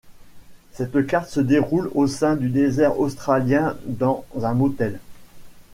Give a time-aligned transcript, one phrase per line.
[0.71, 4.99] Cette carte se déroule au sein du désert australien dans un motel.